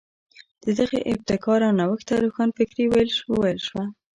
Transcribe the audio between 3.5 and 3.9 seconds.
شوه.